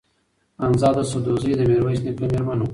[0.57, 2.67] خانزاده سدوزۍ د میرویس نیکه مېرمن وه.